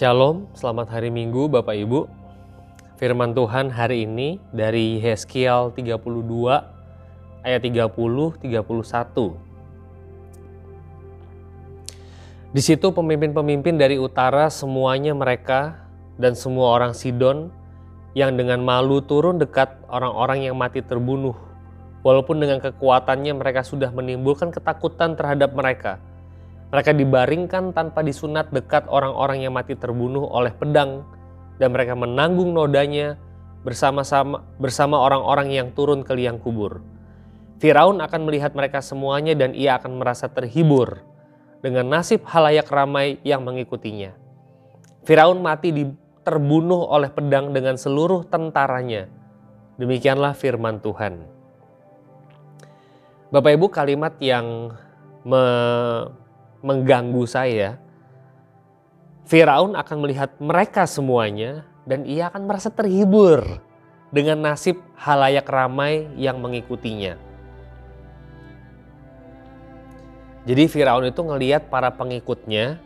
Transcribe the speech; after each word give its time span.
Shalom, 0.00 0.48
selamat 0.56 0.96
hari 0.96 1.12
Minggu 1.12 1.44
Bapak 1.52 1.76
Ibu. 1.76 2.08
Firman 2.96 3.36
Tuhan 3.36 3.68
hari 3.68 4.08
ini 4.08 4.40
dari 4.48 4.96
Yeskiel 4.96 5.76
32 5.76 6.00
ayat 7.44 7.60
30 7.60 7.92
31. 8.40 8.40
Di 12.48 12.62
situ 12.64 12.88
pemimpin-pemimpin 12.96 13.76
dari 13.76 14.00
utara 14.00 14.48
semuanya 14.48 15.12
mereka 15.12 15.84
dan 16.16 16.32
semua 16.32 16.80
orang 16.80 16.96
Sidon 16.96 17.52
yang 18.16 18.40
dengan 18.40 18.64
malu 18.64 19.04
turun 19.04 19.36
dekat 19.36 19.68
orang-orang 19.92 20.48
yang 20.48 20.56
mati 20.56 20.80
terbunuh. 20.80 21.36
Walaupun 22.00 22.40
dengan 22.40 22.56
kekuatannya 22.56 23.36
mereka 23.36 23.60
sudah 23.60 23.92
menimbulkan 23.92 24.48
ketakutan 24.48 25.12
terhadap 25.12 25.52
mereka. 25.52 26.00
Mereka 26.70 26.94
dibaringkan 26.94 27.74
tanpa 27.74 28.06
disunat 28.06 28.54
dekat 28.54 28.86
orang-orang 28.86 29.42
yang 29.42 29.54
mati 29.54 29.74
terbunuh 29.74 30.30
oleh 30.30 30.54
pedang 30.54 31.02
dan 31.58 31.74
mereka 31.74 31.98
menanggung 31.98 32.54
nodanya 32.54 33.18
bersama-sama 33.66 34.46
bersama 34.56 35.02
orang-orang 35.02 35.50
yang 35.50 35.68
turun 35.74 36.06
ke 36.06 36.14
liang 36.14 36.38
kubur. 36.38 36.80
Firaun 37.60 38.00
akan 38.00 38.20
melihat 38.24 38.56
mereka 38.56 38.80
semuanya 38.80 39.36
dan 39.36 39.52
ia 39.52 39.76
akan 39.76 40.00
merasa 40.00 40.32
terhibur 40.32 41.04
dengan 41.60 41.92
nasib 41.92 42.24
halayak 42.24 42.70
ramai 42.72 43.20
yang 43.20 43.44
mengikutinya. 43.44 44.16
Firaun 45.04 45.44
mati 45.44 45.68
di, 45.68 45.84
terbunuh 46.24 46.88
oleh 46.88 47.12
pedang 47.12 47.52
dengan 47.52 47.76
seluruh 47.76 48.24
tentaranya. 48.28 49.08
Demikianlah 49.76 50.32
firman 50.32 50.80
Tuhan. 50.80 51.24
Bapak 53.28 53.52
Ibu 53.56 53.66
kalimat 53.68 54.16
yang 54.24 54.72
me, 55.24 55.42
mengganggu 56.60 57.24
saya. 57.24 57.80
Firaun 59.28 59.78
akan 59.78 59.96
melihat 60.02 60.34
mereka 60.42 60.84
semuanya 60.90 61.64
dan 61.86 62.02
ia 62.02 62.28
akan 62.28 62.50
merasa 62.50 62.68
terhibur 62.68 63.62
dengan 64.10 64.42
nasib 64.42 64.82
halayak 64.98 65.46
ramai 65.46 66.10
yang 66.18 66.42
mengikutinya. 66.42 67.14
Jadi 70.48 70.66
Firaun 70.66 71.06
itu 71.06 71.20
ngeliat 71.20 71.68
para 71.70 71.94
pengikutnya, 71.94 72.80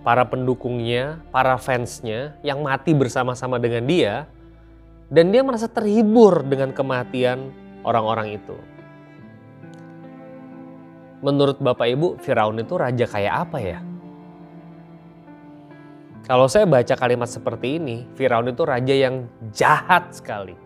para 0.00 0.24
pendukungnya, 0.24 1.20
para 1.28 1.58
fansnya 1.58 2.38
yang 2.40 2.62
mati 2.64 2.94
bersama-sama 2.96 3.60
dengan 3.60 3.84
dia. 3.84 4.24
Dan 5.12 5.28
dia 5.28 5.44
merasa 5.44 5.68
terhibur 5.68 6.40
dengan 6.40 6.72
kematian 6.72 7.52
orang-orang 7.84 8.40
itu. 8.40 8.56
Menurut 11.22 11.62
Bapak 11.62 11.86
Ibu, 11.86 12.18
Firaun 12.18 12.58
itu 12.58 12.74
raja 12.74 13.06
kayak 13.06 13.34
apa 13.46 13.58
ya? 13.62 13.78
Kalau 16.26 16.50
saya 16.50 16.66
baca 16.66 16.94
kalimat 16.98 17.30
seperti 17.30 17.78
ini, 17.78 18.10
Firaun 18.18 18.50
itu 18.50 18.66
raja 18.66 18.90
yang 18.90 19.30
jahat 19.54 20.10
sekali. 20.10 20.58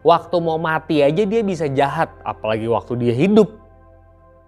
Waktu 0.00 0.36
mau 0.40 0.56
mati 0.56 1.04
aja 1.04 1.20
dia 1.28 1.44
bisa 1.44 1.68
jahat, 1.68 2.08
apalagi 2.24 2.64
waktu 2.64 2.96
dia 2.96 3.12
hidup. 3.12 3.48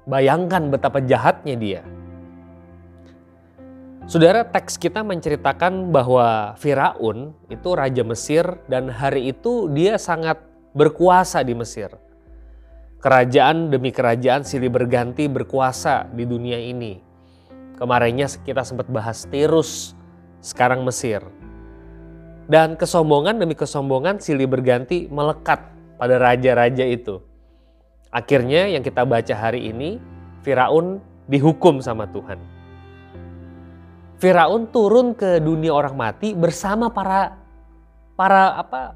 Bayangkan 0.08 0.72
betapa 0.72 1.04
jahatnya 1.04 1.56
dia. 1.56 1.80
Saudara, 4.08 4.40
teks 4.42 4.80
kita 4.80 5.04
menceritakan 5.04 5.92
bahwa 5.92 6.56
Firaun 6.56 7.36
itu 7.52 7.68
raja 7.76 8.00
Mesir 8.02 8.44
dan 8.72 8.88
hari 8.88 9.36
itu 9.36 9.68
dia 9.68 10.00
sangat 10.00 10.40
berkuasa 10.72 11.44
di 11.44 11.52
Mesir. 11.52 11.92
Kerajaan 13.00 13.72
demi 13.72 13.96
kerajaan 13.96 14.44
silih 14.44 14.68
berganti 14.68 15.24
berkuasa 15.24 16.04
di 16.12 16.28
dunia 16.28 16.60
ini. 16.60 17.00
Kemarinnya 17.80 18.28
kita 18.44 18.60
sempat 18.60 18.92
bahas 18.92 19.24
Tirus, 19.24 19.96
sekarang 20.44 20.84
Mesir. 20.84 21.24
Dan 22.44 22.76
kesombongan 22.76 23.40
demi 23.40 23.56
kesombongan 23.56 24.20
silih 24.20 24.44
berganti 24.44 25.08
melekat 25.08 25.64
pada 25.96 26.20
raja-raja 26.20 26.84
itu. 26.84 27.24
Akhirnya 28.12 28.68
yang 28.68 28.84
kita 28.84 29.08
baca 29.08 29.32
hari 29.32 29.72
ini, 29.72 29.96
Firaun 30.44 31.00
dihukum 31.24 31.80
sama 31.80 32.04
Tuhan. 32.04 32.36
Firaun 34.20 34.68
turun 34.68 35.16
ke 35.16 35.40
dunia 35.40 35.72
orang 35.72 35.96
mati 35.96 36.36
bersama 36.36 36.92
para 36.92 37.32
para 38.12 38.60
apa 38.60 38.92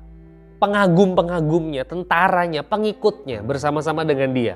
pengagum-pengagumnya, 0.64 1.84
tentaranya, 1.84 2.64
pengikutnya 2.64 3.44
bersama-sama 3.44 4.00
dengan 4.00 4.32
dia. 4.32 4.54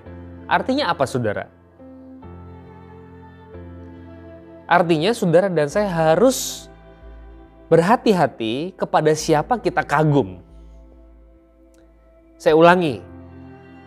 Artinya 0.49 0.89
apa 0.89 1.05
Saudara? 1.05 1.59
Artinya 4.69 5.17
saudara 5.17 5.49
dan 5.49 5.65
saya 5.73 5.89
harus 5.89 6.69
berhati-hati 7.73 8.77
kepada 8.77 9.17
siapa 9.17 9.57
kita 9.57 9.81
kagum. 9.81 10.45
Saya 12.37 12.53
ulangi, 12.53 13.01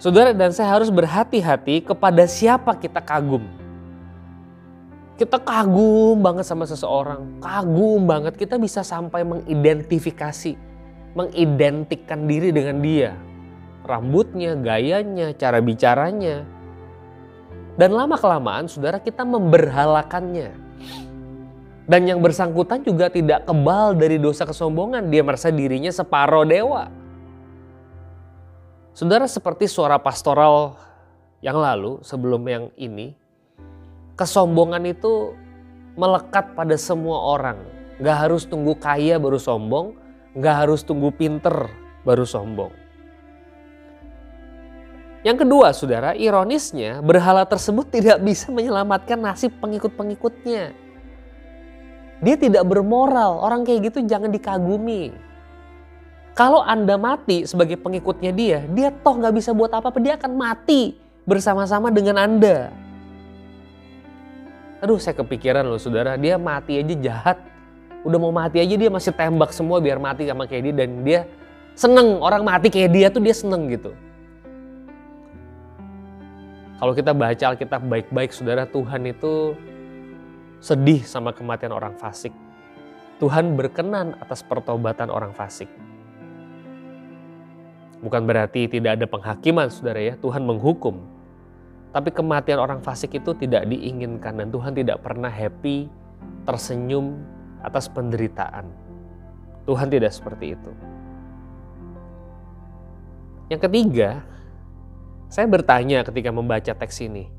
Saudara 0.01 0.33
dan 0.33 0.49
saya 0.49 0.73
harus 0.73 0.89
berhati-hati 0.89 1.85
kepada 1.85 2.25
siapa 2.25 2.73
kita 2.73 2.97
kagum. 2.97 3.45
Kita 5.21 5.37
kagum 5.37 6.17
banget 6.17 6.49
sama 6.49 6.65
seseorang, 6.65 7.37
kagum 7.37 8.09
banget 8.09 8.33
kita 8.33 8.57
bisa 8.57 8.81
sampai 8.81 9.21
mengidentifikasi, 9.21 10.57
mengidentikkan 11.17 12.29
diri 12.29 12.53
dengan 12.53 12.79
dia. 12.79 13.11
Rambutnya, 13.83 14.55
gayanya, 14.55 15.33
cara 15.35 15.59
bicaranya. 15.59 16.45
Dan 17.75 17.95
lama-kelamaan 17.95 18.69
saudara 18.69 19.01
kita 19.01 19.25
memberhalakannya. 19.25 20.53
Dan 21.89 22.07
yang 22.07 22.21
bersangkutan 22.23 22.85
juga 22.85 23.11
tidak 23.11 23.43
kebal 23.43 23.97
dari 23.97 24.15
dosa 24.21 24.45
kesombongan. 24.45 25.11
Dia 25.11 25.25
merasa 25.25 25.51
dirinya 25.51 25.91
separoh 25.91 26.47
dewa 26.47 27.01
Saudara 28.91 29.23
seperti 29.23 29.71
suara 29.71 29.95
pastoral 29.95 30.75
yang 31.39 31.55
lalu 31.55 32.03
sebelum 32.03 32.43
yang 32.43 32.65
ini, 32.75 33.15
kesombongan 34.19 34.83
itu 34.83 35.31
melekat 35.95 36.51
pada 36.59 36.75
semua 36.75 37.23
orang. 37.23 37.55
Gak 38.03 38.27
harus 38.27 38.43
tunggu 38.43 38.75
kaya 38.75 39.15
baru 39.15 39.39
sombong, 39.39 39.95
gak 40.37 40.55
harus 40.67 40.83
tunggu 40.87 41.11
pinter 41.11 41.67
baru 42.07 42.23
sombong. 42.23 42.71
Yang 45.21 45.45
kedua 45.45 45.69
saudara, 45.69 46.17
ironisnya 46.17 46.97
berhala 47.05 47.45
tersebut 47.45 47.93
tidak 47.93 48.17
bisa 48.25 48.49
menyelamatkan 48.49 49.21
nasib 49.21 49.53
pengikut-pengikutnya. 49.61 50.73
Dia 52.21 52.35
tidak 52.37 52.65
bermoral, 52.65 53.37
orang 53.37 53.61
kayak 53.61 53.93
gitu 53.93 54.01
jangan 54.05 54.33
dikagumi. 54.33 55.13
Kalau 56.33 56.63
Anda 56.65 56.97
mati 56.97 57.45
sebagai 57.45 57.77
pengikutnya 57.77 58.31
dia, 58.33 58.59
dia 58.71 58.89
toh 58.89 59.19
nggak 59.19 59.35
bisa 59.35 59.53
buat 59.53 59.69
apa-apa, 59.69 59.99
dia 60.01 60.17
akan 60.17 60.33
mati 60.33 60.97
bersama-sama 61.27 61.93
dengan 61.93 62.17
Anda. 62.17 62.73
Aduh 64.81 64.97
saya 64.97 65.13
kepikiran 65.21 65.61
loh 65.61 65.77
saudara, 65.77 66.17
dia 66.17 66.41
mati 66.41 66.81
aja 66.81 66.95
jahat. 66.97 67.37
Udah 68.01 68.17
mau 68.17 68.33
mati 68.33 68.57
aja 68.57 68.73
dia 68.73 68.89
masih 68.89 69.13
tembak 69.13 69.53
semua 69.53 69.77
biar 69.77 70.01
mati 70.01 70.25
sama 70.25 70.49
kayak 70.49 70.63
dia 70.69 70.73
dan 70.73 70.89
dia 71.05 71.19
seneng 71.77 72.17
orang 72.17 72.41
mati 72.41 72.73
kayak 72.73 72.89
dia 72.89 73.07
tuh 73.13 73.21
dia 73.21 73.35
seneng 73.35 73.69
gitu. 73.69 73.93
Kalau 76.81 76.97
kita 76.97 77.13
baca 77.13 77.45
Alkitab 77.53 77.81
baik-baik 77.85 78.33
saudara 78.33 78.65
Tuhan 78.65 79.05
itu 79.05 79.53
sedih 80.57 81.05
sama 81.05 81.29
kematian 81.29 81.69
orang 81.69 81.93
fasik. 81.93 82.33
Tuhan 83.21 83.53
berkenan 83.53 84.17
atas 84.17 84.41
pertobatan 84.41 85.13
orang 85.13 85.29
fasik. 85.29 85.69
Bukan 88.01 88.25
berarti 88.25 88.65
tidak 88.65 88.97
ada 88.97 89.05
penghakiman 89.05 89.69
saudara 89.69 90.01
ya, 90.01 90.17
Tuhan 90.17 90.41
menghukum. 90.41 90.97
Tapi 91.93 92.09
kematian 92.09 92.57
orang 92.57 92.81
fasik 92.81 93.13
itu 93.13 93.37
tidak 93.37 93.69
diinginkan 93.69 94.41
dan 94.41 94.49
Tuhan 94.49 94.73
tidak 94.73 95.05
pernah 95.05 95.29
happy, 95.29 95.85
tersenyum 96.49 97.21
atas 97.61 97.87
penderitaan. 97.87 98.67
Tuhan 99.65 99.87
tidak 99.87 100.11
seperti 100.11 100.57
itu. 100.57 100.71
Yang 103.47 103.61
ketiga, 103.67 104.09
saya 105.31 105.47
bertanya 105.47 106.03
ketika 106.03 106.33
membaca 106.33 106.71
teks 106.73 107.03
ini. 107.03 107.29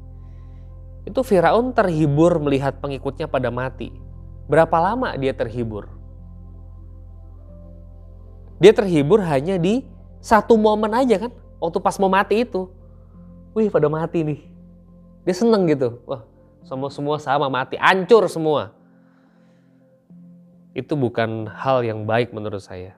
Itu 1.03 1.27
Firaun 1.27 1.75
terhibur 1.75 2.39
melihat 2.39 2.79
pengikutnya 2.79 3.27
pada 3.27 3.51
mati. 3.51 3.91
Berapa 4.47 4.79
lama 4.79 5.13
dia 5.19 5.35
terhibur? 5.35 5.91
Dia 8.63 8.71
terhibur 8.71 9.19
hanya 9.27 9.59
di 9.59 9.83
satu 10.23 10.55
momen 10.55 10.95
aja 10.95 11.27
kan, 11.27 11.33
waktu 11.59 11.79
pas 11.83 11.99
mau 11.99 12.07
mati 12.07 12.47
itu. 12.47 12.71
Wih 13.59 13.67
pada 13.67 13.91
mati 13.91 14.23
nih. 14.23 14.41
Dia 15.27 15.35
seneng 15.35 15.67
gitu. 15.67 15.99
Wah 16.07 16.23
semua 16.63 16.91
semua 16.95 17.17
sama 17.19 17.51
mati, 17.51 17.75
hancur 17.75 18.31
semua. 18.31 18.71
Itu 20.73 20.97
bukan 20.97 21.49
hal 21.49 21.85
yang 21.85 22.09
baik 22.09 22.33
menurut 22.33 22.65
saya. 22.65 22.97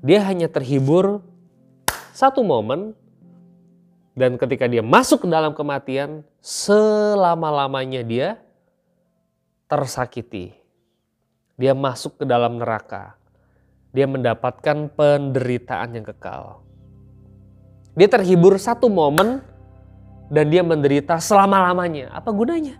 Dia 0.00 0.24
hanya 0.24 0.48
terhibur 0.48 1.20
satu 2.16 2.40
momen 2.42 2.96
dan 4.18 4.34
ketika 4.34 4.66
dia 4.66 4.82
masuk 4.82 5.22
ke 5.24 5.28
dalam 5.30 5.54
kematian, 5.54 6.26
selama-lamanya 6.42 8.02
dia 8.02 8.28
tersakiti. 9.70 10.58
dia 11.58 11.74
masuk 11.74 12.22
ke 12.22 12.24
dalam 12.24 12.62
neraka. 12.62 13.18
Dia 13.90 14.06
mendapatkan 14.06 14.94
penderitaan 14.94 15.90
yang 15.98 16.06
kekal. 16.06 16.62
Dia 17.98 18.06
terhibur 18.06 18.54
satu 18.62 18.86
momen 18.86 19.42
dan 20.30 20.46
dia 20.46 20.62
menderita 20.62 21.18
selama-lamanya. 21.18 22.14
Apa 22.14 22.30
gunanya? 22.30 22.78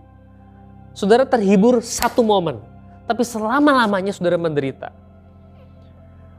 Saudara 0.95 1.27
terhibur 1.27 1.83
satu 1.83 2.23
momen, 2.23 2.63
tapi 3.09 3.25
selama-lamanya 3.25 4.13
saudara 4.13 4.37
menderita. 4.37 4.93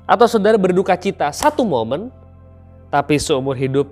Atau 0.06 0.30
saudara 0.30 0.56
berduka 0.62 0.94
cita 0.94 1.34
satu 1.34 1.66
momen, 1.66 2.14
tapi 2.94 3.18
seumur 3.18 3.58
hidup 3.58 3.90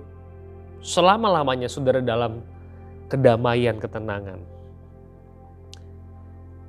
selama-lamanya 0.78 1.66
saudara 1.66 1.98
dalam 1.98 2.38
kedamaian, 3.10 3.74
ketenangan. 3.82 4.38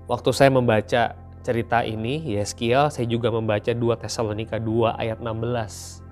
Waktu 0.09 0.29
saya 0.33 0.49
membaca 0.49 1.13
cerita 1.45 1.85
ini, 1.85 2.33
Yeskiel, 2.33 2.89
saya 2.89 3.05
juga 3.05 3.29
membaca 3.29 3.69
2 3.69 3.77
Tesalonika 4.01 4.57
2 4.57 4.97
ayat 4.97 5.21
16 5.21 6.09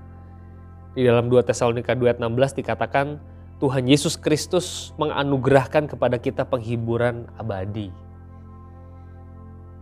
di 0.97 1.05
dalam 1.05 1.29
2 1.29 1.45
Tesalonika 1.45 1.93
2 1.93 2.09
ayat 2.09 2.19
16 2.21 2.57
dikatakan 2.57 3.21
Tuhan 3.61 3.85
Yesus 3.85 4.17
Kristus 4.17 4.93
menganugerahkan 4.97 5.89
kepada 5.89 6.17
kita 6.17 6.45
penghiburan 6.45 7.29
abadi. 7.37 7.89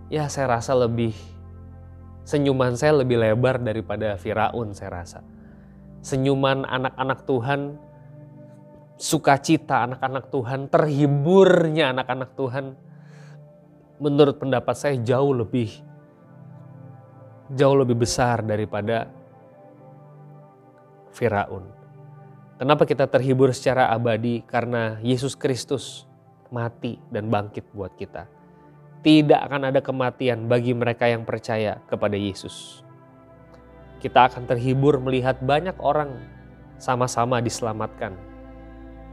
Ya 0.10 0.30
saya 0.30 0.62
rasa 0.62 0.78
lebih, 0.78 1.18
senyuman 2.24 2.78
saya 2.78 3.02
lebih 3.02 3.18
lebar 3.18 3.58
daripada 3.58 4.16
Firaun 4.22 4.74
saya 4.78 5.02
rasa. 5.02 5.20
Senyuman 6.06 6.62
anak-anak 6.66 7.26
Tuhan, 7.26 7.82
sukacita 9.02 9.90
anak-anak 9.90 10.30
Tuhan, 10.30 10.70
terhiburnya 10.70 11.90
anak-anak 11.90 12.38
Tuhan, 12.38 12.78
menurut 13.98 14.38
pendapat 14.38 14.76
saya 14.78 14.96
jauh 15.02 15.34
lebih 15.34 15.74
jauh 17.54 17.78
lebih 17.78 18.02
besar 18.02 18.42
daripada 18.42 19.06
Firaun. 21.14 21.70
Kenapa 22.56 22.88
kita 22.88 23.06
terhibur 23.06 23.52
secara 23.52 23.92
abadi? 23.92 24.42
Karena 24.48 24.98
Yesus 25.04 25.36
Kristus 25.36 26.08
mati 26.50 26.98
dan 27.12 27.28
bangkit 27.28 27.68
buat 27.76 27.94
kita. 28.00 28.26
Tidak 29.06 29.38
akan 29.38 29.70
ada 29.70 29.86
kematian 29.86 30.50
bagi 30.50 30.74
mereka 30.74 31.06
yang 31.06 31.30
percaya 31.30 31.78
kepada 31.86 32.18
Yesus. 32.18 32.82
Kita 34.02 34.26
akan 34.26 34.50
terhibur 34.50 34.98
melihat 34.98 35.38
banyak 35.46 35.78
orang 35.78 36.10
sama-sama 36.82 37.38
diselamatkan, 37.38 38.18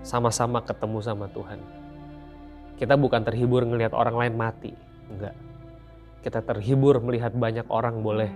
sama-sama 0.00 0.64
ketemu 0.64 0.98
sama 1.04 1.28
Tuhan. 1.28 1.60
Kita 2.80 2.96
bukan 2.96 3.20
terhibur 3.20 3.68
melihat 3.68 3.92
orang 3.92 4.16
lain 4.16 4.34
mati, 4.40 4.72
enggak. 5.12 5.36
Kita 6.24 6.40
terhibur 6.40 6.96
melihat 7.04 7.36
banyak 7.36 7.68
orang 7.68 8.00
boleh 8.00 8.32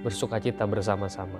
bersuka 0.00 0.40
cita 0.40 0.64
bersama-sama. 0.64 1.36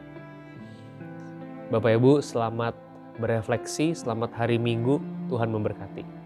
Bapak 1.73 1.88
Ibu, 1.96 2.20
selamat 2.20 2.76
berefleksi, 3.17 3.96
selamat 3.96 4.37
hari 4.37 4.61
Minggu, 4.61 5.00
Tuhan 5.32 5.49
memberkati. 5.49 6.22